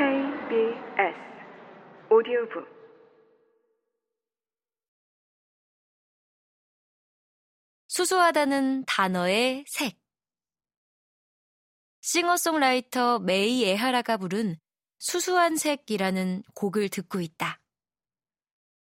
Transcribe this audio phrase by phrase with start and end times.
[0.00, 1.14] KBS
[2.10, 2.66] 오디오북
[7.86, 9.98] 수수하다는 단어의 색
[12.00, 14.56] 싱어송라이터 메이 에하라가 부른
[14.96, 17.60] 수수한 색이라는 곡을 듣고 있다.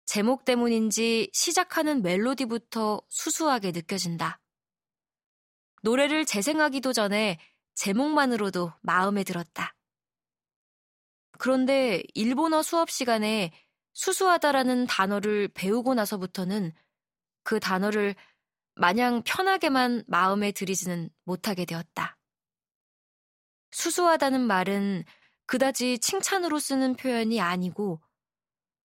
[0.04, 4.38] 제목 때문인지 시작하는 멜로디부터 수수하게 느껴진다.
[5.80, 7.38] 노래를 재생하기도 전에
[7.72, 9.74] 제목만으로도 마음에 들었다.
[11.40, 13.50] 그런데 일본어 수업 시간에
[13.94, 16.70] 수수하다라는 단어를 배우고 나서부터는
[17.44, 18.14] 그 단어를
[18.74, 22.18] 마냥 편하게만 마음에 들이지는 못하게 되었다.
[23.70, 25.04] 수수하다는 말은
[25.46, 28.02] 그다지 칭찬으로 쓰는 표현이 아니고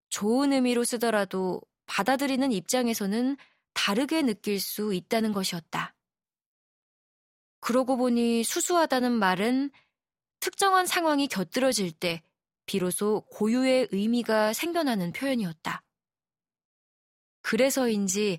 [0.08, 3.36] 좋은 의미로 쓰더라도 받아들이는 입장에서는
[3.74, 5.94] 다르게 느낄 수 있다는 것이었다.
[7.60, 9.70] 그러고 보니 수수하다는 말은
[10.40, 12.22] 특정한 상황이 곁들어질 때
[12.66, 15.82] 비로소 고유의 의미가 생겨나는 표현이었다.
[17.42, 18.38] 그래서인지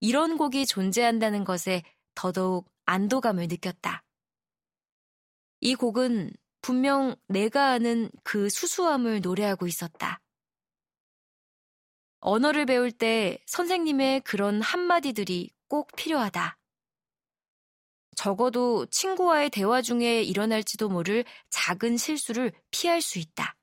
[0.00, 1.82] 이런 곡이 존재한다는 것에
[2.14, 4.02] 더더욱 안도감을 느꼈다.
[5.60, 10.20] 이 곡은 분명 내가 아는 그 수수함을 노래하고 있었다.
[12.20, 16.58] 언어를 배울 때 선생님의 그런 한마디들이 꼭 필요하다.
[18.16, 23.57] 적어도 친구와의 대화 중에 일어날지도 모를 작은 실수를 피할 수 있다.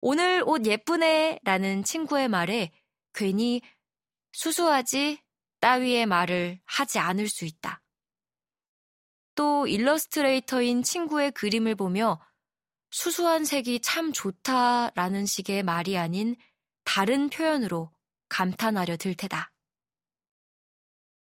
[0.00, 2.72] 오늘 옷 예쁘네 라는 친구의 말에
[3.12, 3.60] 괜히
[4.32, 5.20] 수수하지
[5.60, 7.82] 따위의 말을 하지 않을 수 있다.
[9.34, 12.20] 또 일러스트레이터인 친구의 그림을 보며
[12.90, 16.36] 수수한 색이 참 좋다 라는 식의 말이 아닌
[16.84, 17.90] 다른 표현으로
[18.28, 19.52] 감탄하려 들 테다.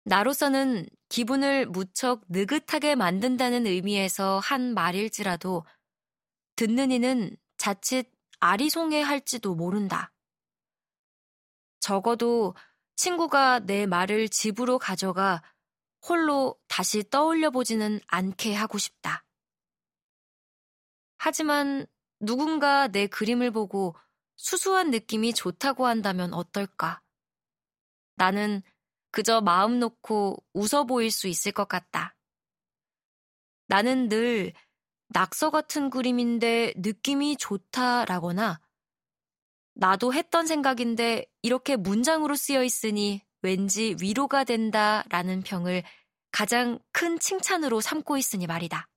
[0.04, 5.66] 나로서는 기분을 무척 느긋하게 만든다는 의미에서 한 말일지라도
[6.56, 10.12] 듣는 이는 자칫 아리송해 할지도 모른다.
[11.80, 12.56] 적어도
[12.96, 15.42] 친구가 내 말을 집으로 가져가
[16.08, 19.24] 홀로 다시 떠올려 보지는 않게 하고 싶다.
[21.18, 21.86] 하지만
[22.20, 23.96] 누군가 내 그림을 보고
[24.36, 27.02] 수수한 느낌이 좋다고 한다면 어떨까?
[28.16, 28.62] 나는
[29.12, 32.16] 그저 마음 놓고 웃어 보일 수 있을 것 같다.
[33.68, 34.54] 나는 늘
[35.10, 38.60] 낙서 같은 그림인데 느낌이 좋다라거나
[39.74, 45.84] 나도 했던 생각인데 이렇게 문장으로 쓰여 있으니 왠지 위로가 된다라는 평을
[46.32, 48.88] 가장 큰 칭찬으로 삼고 있으니 말이다.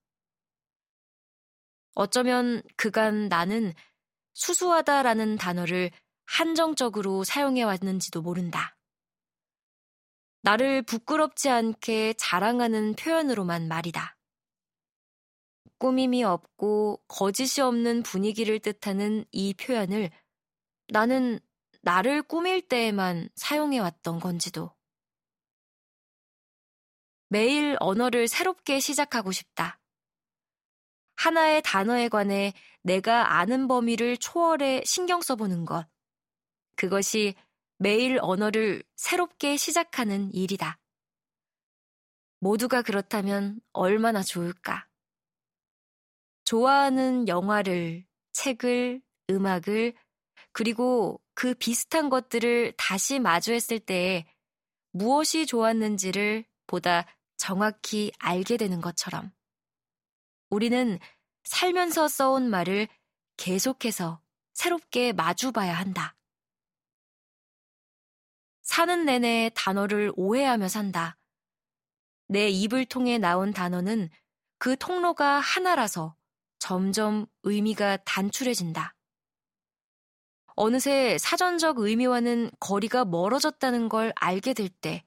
[1.95, 3.75] 어쩌면 그간 나는
[4.33, 5.91] 수수하다라는 단어를
[6.25, 8.77] 한정적으로 사용해 왔는지도 모른다.
[10.43, 14.17] 나를 부끄럽지 않게 자랑하는 표현으로만 말이다.
[15.81, 20.11] 꾸밈이 없고 거짓이 없는 분위기를 뜻하는 이 표현을
[20.89, 21.41] 나는
[21.81, 24.77] 나를 꾸밀 때에만 사용해왔던 건지도.
[27.29, 29.81] 매일 언어를 새롭게 시작하고 싶다.
[31.17, 32.53] 하나의 단어에 관해
[32.83, 35.89] 내가 아는 범위를 초월해 신경 써보는 것.
[36.77, 37.35] 그것이
[37.79, 40.79] 매일 언어를 새롭게 시작하는 일이다.
[42.41, 44.90] 모두가 그렇다면 얼마나 좋을까?
[46.51, 49.01] 좋아하는 영화를, 책을,
[49.31, 49.95] 음악을,
[50.51, 54.27] 그리고 그 비슷한 것들을 다시 마주했을 때에
[54.91, 57.07] 무엇이 좋았는지를 보다
[57.37, 59.31] 정확히 알게 되는 것처럼
[60.49, 60.99] 우리는
[61.45, 62.89] 살면서 써온 말을
[63.37, 64.21] 계속해서
[64.53, 66.17] 새롭게 마주 봐야 한다.
[68.63, 71.17] 사는 내내 단어를 오해하며 산다.
[72.27, 74.11] 내 입을 통해 나온 단어는
[74.59, 76.17] 그 통로가 하나라서
[76.61, 78.95] 점점 의미가 단출해진다.
[80.55, 85.05] 어느새 사전적 의미와는 거리가 멀어졌다는 걸 알게 될 때,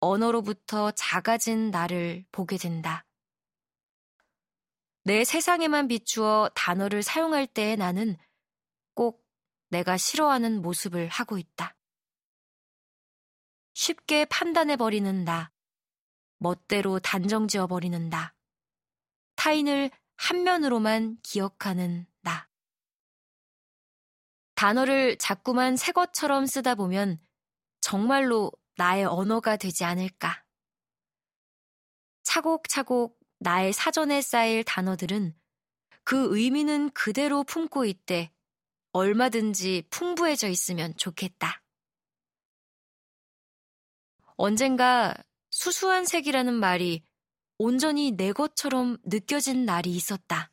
[0.00, 3.04] 언어로부터 작아진 나를 보게 된다.
[5.04, 8.16] 내 세상에만 비추어 단어를 사용할 때의 나는
[8.94, 9.24] 꼭
[9.68, 11.76] 내가 싫어하는 모습을 하고 있다.
[13.74, 15.52] 쉽게 판단해버리는 나,
[16.38, 18.34] 멋대로 단정지어버리는 나,
[19.36, 22.48] 타인을 한 면으로만 기억하는 나.
[24.56, 27.20] 단어를 자꾸만 새 것처럼 쓰다 보면
[27.80, 30.44] 정말로 나의 언어가 되지 않을까.
[32.24, 35.38] 차곡차곡 나의 사전에 쌓일 단어들은
[36.02, 38.32] 그 의미는 그대로 품고 있대
[38.90, 41.62] 얼마든지 풍부해져 있으면 좋겠다.
[44.36, 45.14] 언젠가
[45.50, 47.04] 수수한 색이라는 말이
[47.58, 50.50] 온전히 내 것처럼 느껴진 날이 있었다.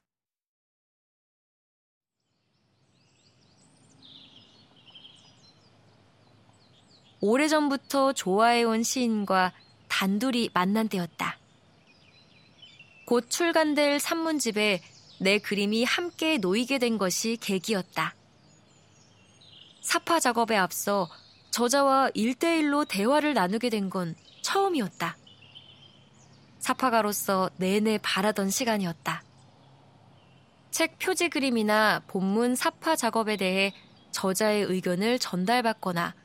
[7.21, 9.53] 오래전부터 좋아해온 시인과
[9.87, 11.37] 단둘이 만난 때였다.
[13.05, 14.81] 곧 출간될 산문집에
[15.19, 18.15] 내 그림이 함께 놓이게 된 것이 계기였다.
[19.81, 21.07] 사파 작업에 앞서
[21.51, 25.17] 저자와 일대일로 대화를 나누게 된 건 처음이었다.
[26.65, 29.21] 사파가로서 내내 바라던 시간이었다.
[30.71, 33.71] 책 표지 그림이나 본문 사파 작업에 대해
[34.09, 36.15] 저자의 의견을 전달받거나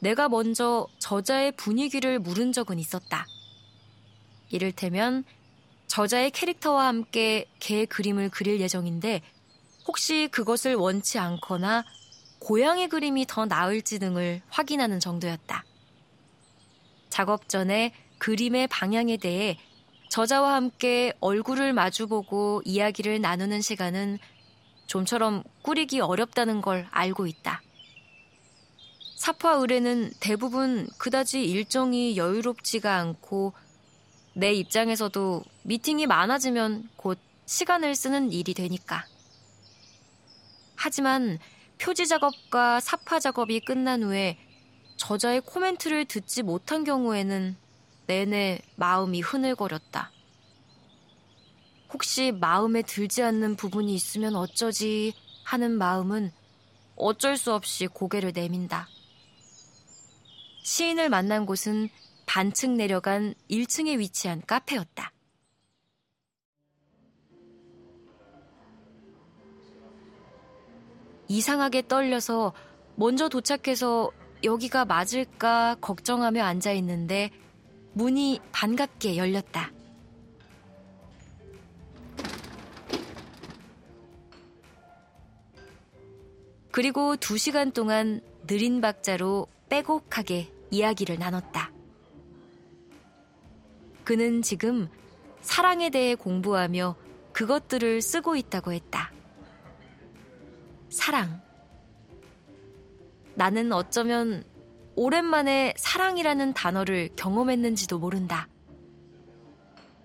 [0.00, 3.26] 내가 먼저 저자의 분위기를 물은 적은 있었다.
[4.50, 5.24] 이를테면
[5.86, 9.22] 저자의 캐릭터와 함께 개 그림을 그릴 예정인데
[9.88, 11.86] 혹시 그것을 원치 않거나
[12.38, 15.64] 고양이 그림이 더 나을지 등을 확인하는 정도였다.
[17.08, 19.58] 작업 전에 그림의 방향에 대해
[20.10, 24.18] 저자와 함께 얼굴을 마주보고 이야기를 나누는 시간은
[24.86, 27.62] 좀처럼 꾸리기 어렵다는 걸 알고 있다.
[29.14, 33.52] 사파 의뢰는 대부분 그다지 일정이 여유롭지가 않고
[34.34, 37.16] 내 입장에서도 미팅이 많아지면 곧
[37.46, 39.06] 시간을 쓰는 일이 되니까.
[40.74, 41.38] 하지만
[41.78, 44.38] 표지 작업과 사파 작업이 끝난 후에
[44.96, 47.56] 저자의 코멘트를 듣지 못한 경우에는
[48.10, 50.10] 내내 마음이 흐늘거렸다.
[51.92, 55.14] 혹시 마음에 들지 않는 부분이 있으면 어쩌지
[55.44, 56.32] 하는 마음은
[56.96, 58.88] 어쩔 수 없이 고개를 내민다.
[60.64, 61.88] 시인을 만난 곳은
[62.26, 65.12] 반층 내려간 1층에 위치한 카페였다.
[71.28, 72.52] 이상하게 떨려서
[72.96, 74.10] 먼저 도착해서
[74.42, 77.30] 여기가 맞을까 걱정하며 앉아 있는데
[78.00, 79.70] 문이 반갑게 열렸다.
[86.70, 91.72] 그리고 두 시간 동안 느린 박자로 빼곡하게 이야기를 나눴다.
[94.04, 94.88] 그는 지금
[95.42, 96.96] 사랑에 대해 공부하며
[97.34, 99.12] 그것들을 쓰고 있다고 했다.
[100.88, 101.42] 사랑.
[103.34, 104.42] 나는 어쩌면
[105.02, 108.48] 오랜만에 사랑이라는 단어를 경험했는지도 모른다.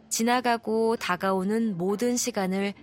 [0.08, 2.74] 지나가고 다가오는 모든 시간을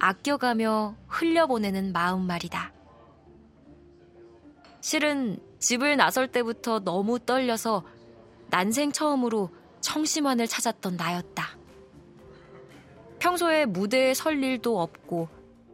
[0.00, 2.72] 아껴가며 흘려보내는 마음 말이다.
[4.80, 7.84] 실은 집을 나설 때부터 너무 떨려서
[8.48, 9.50] 난생 처음으로
[9.80, 11.56] 청심환을 찾았던 나였다.
[13.20, 15.28] 평소에 무대에 설 일도 없고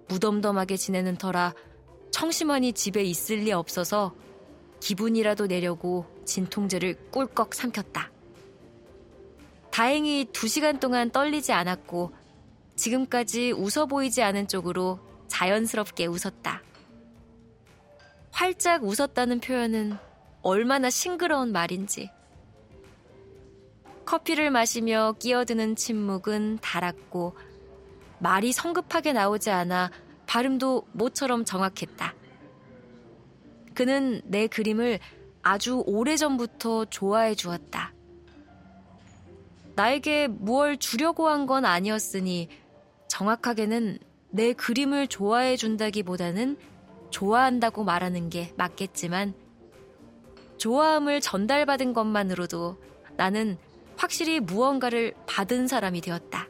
[0.09, 1.55] 무덤덤하게 지내는 터라
[2.11, 4.15] 청심환이 집에 있을 리 없어서
[4.87, 8.12] 기분이라도 내려고 진통제를 꿀꺽 삼켰다.
[9.73, 12.12] 다행히 두 시간 동안 떨리지 않았고
[12.77, 16.62] 지금까지 웃어 보이지 않은 쪽으로 자연스럽게 웃었다.
[18.31, 19.97] 활짝 웃었다는 표현은
[20.43, 22.09] 얼마나 싱그러운 말인지.
[24.05, 27.37] 커피를 마시며 끼어드는 침묵은 달았고
[28.21, 29.91] 말이 성급하게 나오지 않아
[30.27, 32.15] 발음도 모처럼 정확했다.
[33.76, 34.99] 그는 내 그림을
[35.43, 37.93] 아주 오래전부터 좋아해 주었다.
[39.76, 42.49] 나에게 무얼 주려고 한 건 아니었으니
[43.09, 43.99] 정확하게는
[44.30, 46.56] 내 그림을 좋아해 준다기보다는
[47.11, 49.35] 좋아한다고 말하는 게 맞겠지만
[50.56, 52.78] 좋아함을 전달받은 것만으로도
[53.16, 53.59] 나는
[53.97, 56.49] 확실히 무언가를 받은 사람이 되었다.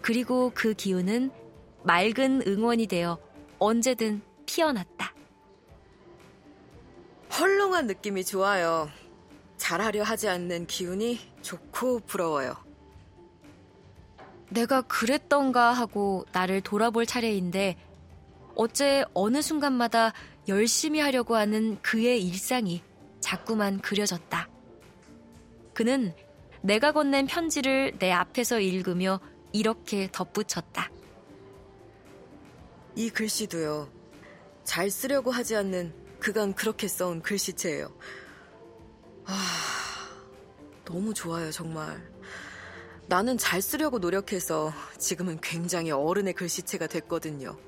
[0.00, 1.30] 그리고 그 기운은
[1.82, 3.18] 맑은 응원이 되어
[3.58, 5.13] 언제든 피어났다.
[7.38, 8.88] 헐렁한 느낌이 좋아요.
[9.56, 12.54] 잘하려 하지 않는 기운이 좋고 부러워요.
[14.50, 17.76] 내가 그랬던가 하고 나를 돌아볼 차례인데
[18.54, 20.12] 어째 어느 순간마다
[20.46, 22.82] 열심히 하려고 하는 그의 일상이
[23.18, 24.48] 자꾸만 그려졌다.
[25.72, 26.14] 그는
[26.62, 29.18] 내가 건넨 편지를 내 앞에서 읽으며
[29.52, 30.88] 이렇게 덧붙였다.
[32.94, 33.88] 이 글씨도요.
[34.62, 37.86] 잘 쓰려고 하지 않는 그간 그렇게 써온 글씨체예요.
[39.26, 39.36] 아,
[40.86, 42.02] 너무 좋아요, 정말.
[43.08, 47.58] 나는 잘 쓰려고 노력해서 지금은 굉장히 어른의 글씨체가 됐거든요.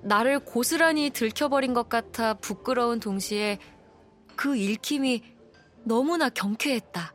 [0.00, 3.58] 나를 고스란히 들켜버린 것 같아 부끄러운 동시에
[4.34, 5.24] 그 읽힘이
[5.84, 7.12] 너무나 경쾌했다.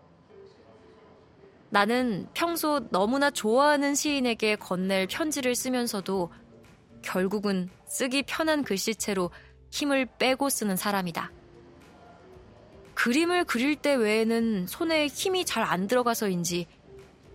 [1.72, 6.32] 나는 평소 너무나 좋아하는 시인에게 건넬 편지를 쓰면서도
[7.02, 9.32] 결국은 쓰기 편한 글씨체로
[9.70, 11.32] 힘을 빼고 쓰는 사람이다.
[12.94, 16.68] 그림을 그릴 때 외에는 손에 힘이 잘 안 들어가서인지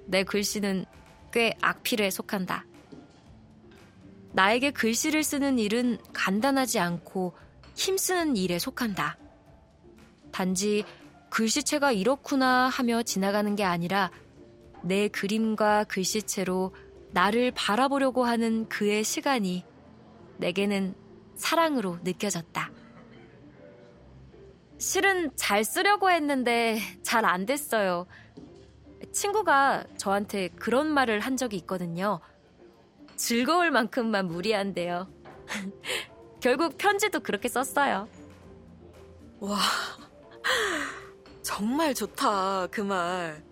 [0.07, 0.85] 내 글씨는
[1.33, 2.67] 꽤 악필에 속한다.
[4.33, 7.35] 나에게 글씨를 쓰는 일은 간단하지 않고
[7.75, 9.19] 힘쓰는 일에 속한다.
[10.33, 10.85] 단지
[11.31, 14.11] 글씨체가 이렇구나 하며 지나가는 게 아니라
[14.83, 16.75] 내 그림과 글씨체로
[17.13, 19.65] 나를 바라보려고 하는 그의 시간이
[20.39, 20.95] 내게는
[21.43, 22.71] 사랑으로 느껴졌다.
[24.79, 28.07] 실은 잘 쓰려고 했는데 잘 안 됐어요.
[29.13, 32.21] 친구가 저한테 그런 말을 한 적이 있거든요.
[33.17, 35.09] 즐거울 만큼만 무리한데요.
[36.41, 38.09] 결국 편지도 그렇게 썼어요.
[39.41, 39.59] 와,
[41.43, 43.43] 정말 좋다, 그 말.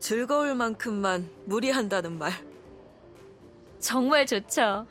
[0.00, 2.32] 즐거울 만큼만 무리한다는 말.
[3.78, 4.86] 정말 좋죠.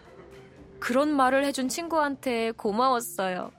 [0.79, 3.51] 그런 말을 해준 친구한테 고마웠어요.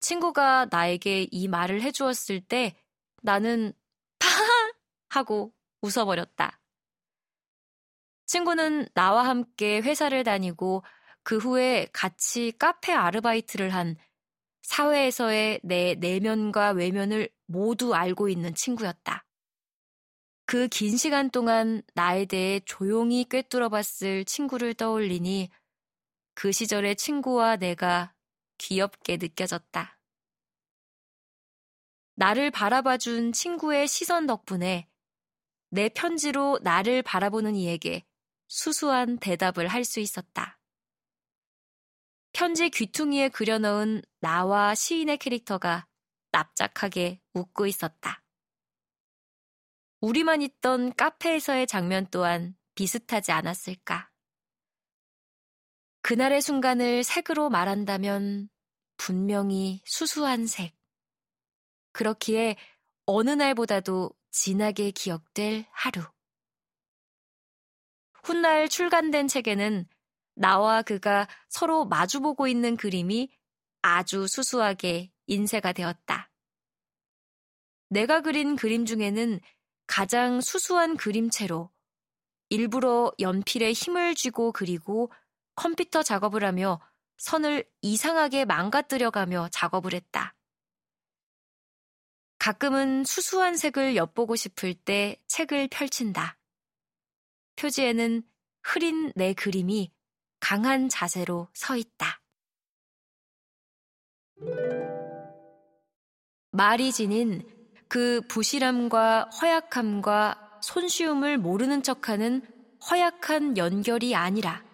[0.00, 2.74] 친구가 나에게 이 말을 해주었을 때
[3.22, 3.72] 나는
[4.18, 4.28] 파
[5.08, 6.60] 하고 웃어버렸다.
[8.26, 10.84] 친구는 나와 함께 회사를 다니고
[11.22, 13.96] 그 후에 같이 카페 아르바이트를 한
[14.62, 19.24] 사회에서의 내 내면과 외면을 모두 알고 있는 친구였다.
[20.50, 25.48] 그 긴 시간 동안 나에 대해 조용히 꿰뚫어 봤을 친구를 떠올리니
[26.34, 28.12] 그 시절의 친구와 내가
[28.58, 29.96] 귀엽게 느껴졌다.
[32.16, 34.88] 나를 바라봐준 친구의 시선 덕분에
[35.68, 38.04] 내 편지로 나를 바라보는 이에게
[38.48, 40.58] 수수한 대답을 할 수 있었다.
[42.32, 45.86] 편지 귀퉁이에 그려넣은 나와 시인의 캐릭터가
[46.32, 48.24] 납작하게 웃고 있었다.
[50.00, 54.10] 우리만 있던 카페에서의 장면 또한 비슷하지 않았을까.
[56.02, 58.48] 그날의 순간을 색으로 말한다면
[58.96, 60.74] 분명히 수수한 색.
[61.92, 62.56] 그렇기에
[63.04, 66.02] 어느 날보다도 진하게 기억될 하루.
[68.22, 69.86] 훗날 출간된 책에는
[70.34, 73.30] 나와 그가 서로 마주보고 있는 그림이
[73.82, 76.30] 아주 수수하게 인쇄가 되었다.
[77.88, 79.40] 내가 그린 그림 중에는
[79.90, 81.68] 가장 수수한 그림체로
[82.48, 85.10] 일부러 연필에 힘을 쥐고 그리고
[85.56, 86.80] 컴퓨터 작업을 하며
[87.18, 90.36] 선을 이상하게 망가뜨려가며 작업을 했다.
[92.38, 96.38] 가끔은 수수한 색을 엿보고 싶을 때 책을 펼친다.
[97.56, 98.22] 표지에는
[98.62, 99.92] 흐린 내 그림이
[100.38, 102.22] 강한 자세로 서 있다.
[106.52, 107.59] 말이 지닌
[107.90, 112.40] 그 부실함과 허약함과 손쉬움을 모르는 척하는
[112.88, 114.64] 허약한 연결이 아니라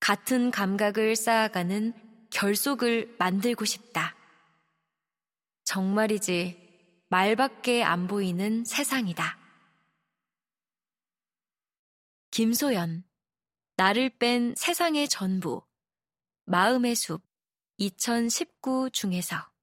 [0.00, 1.94] 같은 감각을 쌓아가는
[2.30, 4.16] 결속을 만들고 싶다.
[5.62, 9.38] 정말이지 말밖에 안 보이는 세상이다.
[12.32, 13.04] 김소연,
[13.76, 15.62] 나를 뺀 세상의 전부,
[16.46, 17.22] 마음의 숲,
[17.76, 19.53] 2019 중에서